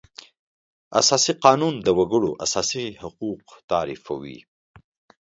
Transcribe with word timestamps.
اساسي 1.01 1.33
قانون 1.45 1.73
د 1.85 1.87
وکړو 1.99 2.31
اساسي 2.45 2.85
حقوق 3.01 3.43
تعریفوي. 3.71 4.39